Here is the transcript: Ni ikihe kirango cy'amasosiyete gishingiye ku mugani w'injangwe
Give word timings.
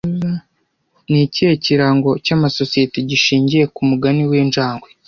Ni 1.09 1.19
ikihe 1.25 1.53
kirango 1.63 2.09
cy'amasosiyete 2.25 2.97
gishingiye 3.09 3.63
ku 3.73 3.81
mugani 3.89 4.23
w'injangwe 4.29 4.87